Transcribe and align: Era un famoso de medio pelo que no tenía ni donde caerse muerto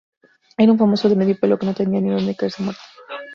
Era 0.57 0.71
un 0.73 0.79
famoso 0.81 1.07
de 1.09 1.15
medio 1.19 1.39
pelo 1.41 1.57
que 1.59 1.67
no 1.67 1.75
tenía 1.75 2.01
ni 2.01 2.09
donde 2.09 2.35
caerse 2.35 2.63
muerto 2.63 2.81